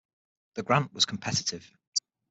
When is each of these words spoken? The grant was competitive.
The 0.55 0.63
grant 0.63 0.93
was 0.95 1.05
competitive. 1.05 1.71